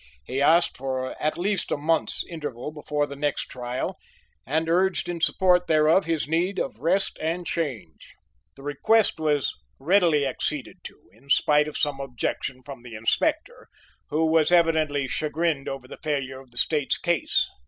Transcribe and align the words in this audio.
He 0.23 0.41
asked 0.41 0.77
for 0.77 1.13
at 1.21 1.37
least 1.37 1.71
a 1.71 1.77
month's 1.77 2.23
interval 2.27 2.71
before 2.71 3.05
the 3.05 3.15
next 3.15 3.43
trial, 3.49 3.99
and 4.47 4.67
urged 4.67 5.07
in 5.07 5.21
support 5.21 5.67
thereof 5.67 6.05
his 6.05 6.27
need 6.27 6.57
of 6.57 6.79
rest 6.79 7.19
and 7.21 7.45
change. 7.45 8.15
The 8.55 8.63
request 8.63 9.19
was 9.19 9.53
readily 9.77 10.25
acceded 10.25 10.79
to, 10.85 10.99
in 11.13 11.29
spite 11.29 11.67
of 11.67 11.77
some 11.77 11.99
objection 11.99 12.63
from 12.65 12.81
the 12.81 12.95
Inspector, 12.95 13.67
who 14.09 14.25
was 14.25 14.51
evidently 14.51 15.07
chagrined 15.07 15.69
over 15.69 15.87
the 15.87 15.99
failure 16.01 16.39
of 16.39 16.49
the 16.49 16.57
State's 16.57 16.97
case. 16.97 17.47